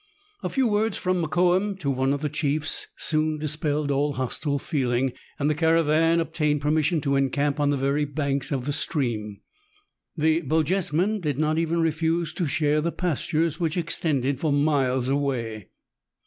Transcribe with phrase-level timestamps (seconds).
[0.41, 5.13] A few words from Mokoum to one of the chiefs soon dispelled all hostile feeling,
[5.37, 9.41] and the caravan obtained per mission to encamp on the very banks of the stream.
[10.17, 15.69] The Bochjesmen did not even refuse to share the pastures, which extended for miles away.